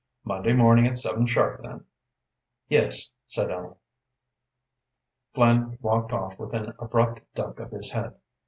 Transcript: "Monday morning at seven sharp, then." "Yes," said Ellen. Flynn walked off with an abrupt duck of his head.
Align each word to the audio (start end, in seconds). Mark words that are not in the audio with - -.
"Monday 0.23 0.53
morning 0.53 0.87
at 0.87 0.97
seven 0.97 1.27
sharp, 1.27 1.61
then." 1.61 1.85
"Yes," 2.67 3.11
said 3.27 3.51
Ellen. 3.51 3.75
Flynn 5.35 5.77
walked 5.79 6.11
off 6.11 6.39
with 6.39 6.55
an 6.55 6.73
abrupt 6.79 7.21
duck 7.35 7.59
of 7.59 7.69
his 7.69 7.91
head. 7.91 8.15